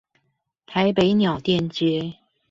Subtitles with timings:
[0.65, 2.15] 台北鳥店街